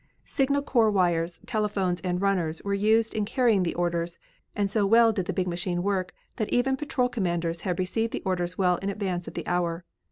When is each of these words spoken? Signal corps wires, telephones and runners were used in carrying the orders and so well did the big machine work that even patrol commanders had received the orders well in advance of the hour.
Signal 0.25 0.63
corps 0.63 0.89
wires, 0.89 1.39
telephones 1.45 2.01
and 2.01 2.19
runners 2.19 2.59
were 2.63 2.73
used 2.73 3.13
in 3.13 3.23
carrying 3.23 3.61
the 3.61 3.75
orders 3.75 4.17
and 4.55 4.67
so 4.71 4.83
well 4.83 5.11
did 5.13 5.27
the 5.27 5.31
big 5.31 5.47
machine 5.47 5.83
work 5.83 6.11
that 6.37 6.49
even 6.49 6.75
patrol 6.75 7.07
commanders 7.07 7.61
had 7.61 7.77
received 7.77 8.11
the 8.11 8.23
orders 8.25 8.57
well 8.57 8.77
in 8.77 8.89
advance 8.89 9.27
of 9.27 9.35
the 9.35 9.45
hour. 9.45 9.85